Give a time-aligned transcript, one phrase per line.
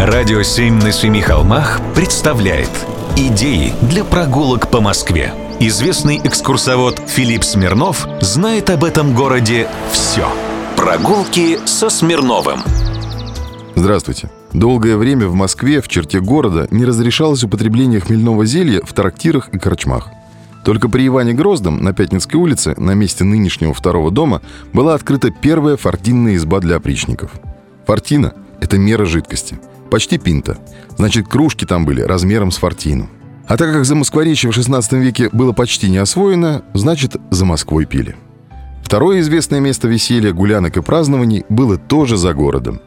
[0.00, 2.70] Радио «Семь на семи холмах» представляет
[3.18, 5.34] Идеи для прогулок по Москве.
[5.60, 10.26] Известный экскурсовод Филипп Смирнов знает об этом городе все.
[10.74, 12.60] Прогулки со Смирновым.
[13.74, 14.30] Здравствуйте.
[14.54, 19.58] Долгое время в Москве, в черте города, не разрешалось употребление хмельного зелья в трактирах и
[19.58, 20.08] корчмах.
[20.64, 24.40] Только при Иване Гроздом на Пятницкой улице, на месте нынешнего второго дома,
[24.72, 27.32] была открыта первая фортинная изба для опричников.
[27.86, 28.32] Фортина–
[28.62, 29.60] это мера жидкости–
[29.90, 30.58] Почти пинта.
[30.96, 33.08] Значит, кружки там были размером с фортину.
[33.46, 37.84] А так как за Москворечье в 16 веке было почти не освоено, значит, за Москвой
[37.84, 38.14] пили.
[38.82, 42.80] Второе известное место веселья, гулянок и празднований было тоже за городом.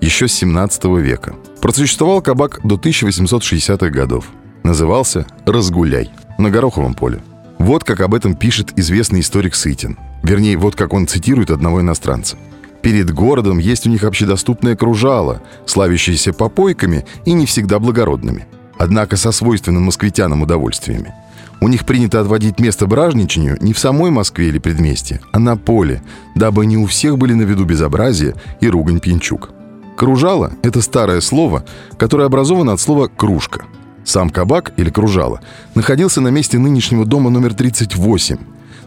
[0.00, 1.34] Еще с 17 века.
[1.60, 4.26] Просуществовал кабак до 1860-х годов.
[4.62, 7.22] Назывался «Разгуляй» на Гороховом поле.
[7.58, 9.98] Вот как об этом пишет известный историк Сытин.
[10.22, 12.36] Вернее, вот как он цитирует одного иностранца–
[12.82, 18.46] Перед городом есть у них общедоступное кружало, славящееся попойками и не всегда благородными.
[18.78, 21.14] Однако со свойственным москвитянам удовольствиями.
[21.60, 26.02] У них принято отводить место бражничанию не в самой Москве или предместе, а на поле,
[26.34, 29.50] дабы не у всех были на виду безобразие и ругань пьянчук.
[29.94, 31.66] Кружало– это старое слово,
[31.98, 33.66] которое образовано от слова «кружка».
[34.02, 35.42] Сам кабак или кружало
[35.74, 38.38] находился на месте нынешнего дома номер 38.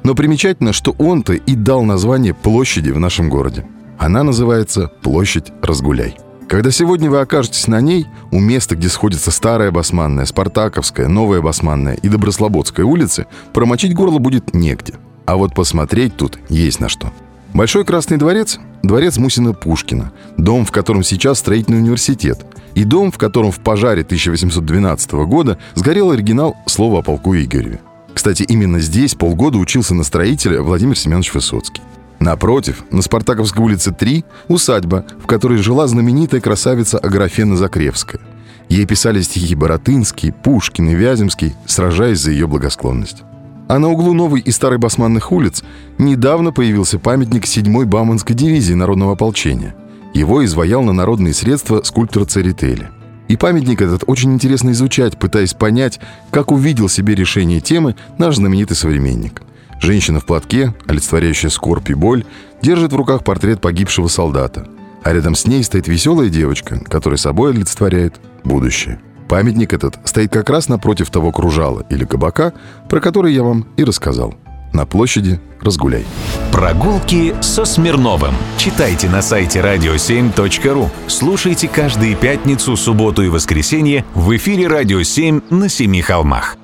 [0.01, 3.63] Но примечательно, что он-то и дал название площади в нашем городе.
[4.03, 6.17] Она называется «Площадь Разгуляй».
[6.49, 11.93] Когда сегодня вы окажетесь на ней, у места, где сходятся Старая Басманная, Спартаковская, Новая Басманная
[11.93, 14.95] и Доброслободская улицы, промочить горло будет негде.
[15.25, 17.13] А вот посмотреть тут есть на что.
[17.53, 22.45] Большой Красный дворец– дворец Мусина-Пушкина, дом, в котором сейчас строительный университет,
[22.75, 27.79] и дом, в котором в пожаре 1812 года сгорел оригинал слова о полку Игореве.
[28.13, 31.82] Кстати, именно здесь полгода учился на строителя Владимир Семенович Высоцкий.
[32.23, 38.21] Напротив, на Спартаковской улице 3 усадьба, в которой жила знаменитая красавица Аграфена Закревская.
[38.69, 43.23] Ей писали стихи Боротынский, Пушкин и Вяземский, сражаясь за ее благосклонность.
[43.67, 45.63] А на углу новой и старой басманных улиц
[45.97, 49.75] недавно появился памятник 7-й Бауманской дивизии народного ополчения.
[50.13, 52.87] Его изваял на народные средства скульптор Церетели.
[53.27, 55.99] И памятник этот очень интересно изучать, пытаясь понять,
[56.31, 59.41] как увидел себе решение темы наш знаменитый современник–
[59.83, 62.23] Женщина в платке, олицетворяющая скорбь и боль,
[62.61, 64.65] держит в руках портрет погибшего солдата.
[65.03, 69.01] А рядом с ней стоит веселая девочка, которая собой олицетворяет будущее.
[69.27, 72.53] Памятник этот стоит как раз напротив того кружала или кабака,
[72.89, 74.35] про который я вам и рассказал.
[74.71, 76.05] На площади «Разгуляй».
[76.53, 78.35] Прогулки со Смирновым.
[78.57, 80.87] Читайте на сайте radio7.ru.
[81.07, 86.57] Слушайте каждые пятницу, субботу и воскресенье в эфире «Радио 7» на Семи холмах.